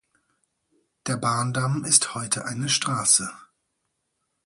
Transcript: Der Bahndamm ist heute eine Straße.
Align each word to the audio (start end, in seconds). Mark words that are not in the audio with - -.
Der 1.05 1.15
Bahndamm 1.15 1.85
ist 1.85 2.15
heute 2.15 2.43
eine 2.45 2.69
Straße. 2.69 3.29